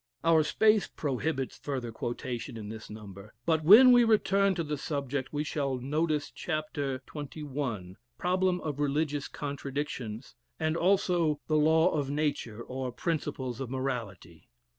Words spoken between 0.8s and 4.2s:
prohibits further quotation in this number; but when we